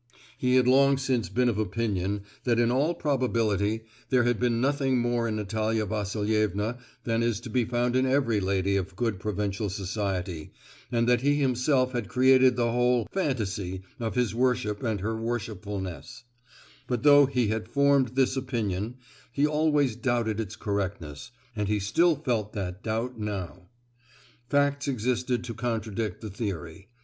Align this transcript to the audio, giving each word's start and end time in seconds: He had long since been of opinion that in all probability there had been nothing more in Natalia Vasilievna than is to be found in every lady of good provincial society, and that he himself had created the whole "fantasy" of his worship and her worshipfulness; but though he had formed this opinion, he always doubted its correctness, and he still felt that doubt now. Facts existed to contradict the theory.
He 0.35 0.55
had 0.55 0.67
long 0.67 0.97
since 0.97 1.29
been 1.29 1.47
of 1.47 1.59
opinion 1.59 2.23
that 2.43 2.57
in 2.57 2.71
all 2.71 2.95
probability 2.95 3.83
there 4.09 4.23
had 4.23 4.39
been 4.39 4.59
nothing 4.59 4.97
more 4.97 5.27
in 5.27 5.35
Natalia 5.35 5.85
Vasilievna 5.85 6.79
than 7.03 7.21
is 7.21 7.39
to 7.41 7.51
be 7.51 7.65
found 7.65 7.95
in 7.95 8.07
every 8.07 8.39
lady 8.39 8.77
of 8.77 8.95
good 8.95 9.19
provincial 9.19 9.69
society, 9.69 10.53
and 10.91 11.07
that 11.07 11.21
he 11.21 11.35
himself 11.35 11.91
had 11.91 12.07
created 12.09 12.55
the 12.55 12.71
whole 12.71 13.07
"fantasy" 13.11 13.83
of 13.99 14.15
his 14.15 14.33
worship 14.33 14.81
and 14.81 15.01
her 15.01 15.15
worshipfulness; 15.15 16.23
but 16.87 17.03
though 17.03 17.27
he 17.27 17.49
had 17.49 17.67
formed 17.67 18.15
this 18.15 18.35
opinion, 18.35 18.95
he 19.31 19.45
always 19.45 19.95
doubted 19.95 20.39
its 20.39 20.55
correctness, 20.55 21.29
and 21.55 21.67
he 21.67 21.79
still 21.79 22.15
felt 22.15 22.53
that 22.53 22.81
doubt 22.81 23.19
now. 23.19 23.69
Facts 24.49 24.87
existed 24.87 25.43
to 25.43 25.53
contradict 25.53 26.21
the 26.21 26.31
theory. 26.31 26.87